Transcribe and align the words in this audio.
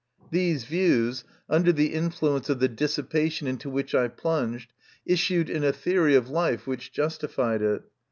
These 0.31 0.63
views, 0.65 1.23
under 1.47 1.71
the 1.71 1.93
influence 1.93 2.49
of 2.49 2.59
the 2.59 2.67
dissipa 2.67 3.31
tion 3.31 3.45
into 3.45 3.69
which 3.69 3.93
I 3.93 4.07
plunged, 4.07 4.73
issued 5.05 5.47
in 5.47 5.63
a 5.63 5.71
theory 5.71 6.15
of 6.15 6.27
life 6.27 6.65
which 6.65 6.91
justified 6.91 7.61
it. 7.61 7.83